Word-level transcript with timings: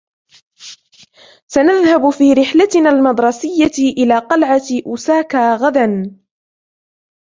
سنذهب 1.47 2.09
في 2.09 2.33
رحلتنا 2.33 2.89
المدرسية 2.89 3.93
إلى 3.97 4.17
قلعة 4.17 4.61
أوساكا 4.87 5.55
غدًا. 5.55 6.17